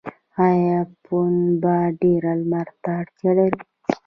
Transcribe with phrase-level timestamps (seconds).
[0.47, 3.61] آیا پنبه ډیر لمر ته اړتیا لري؟